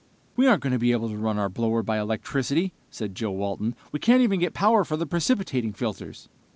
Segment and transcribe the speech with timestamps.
[0.35, 3.75] "We aren't going to be able to run our blower by electricity," said Joe Walton.
[3.91, 6.27] "We can't even get power for the precipitating filters."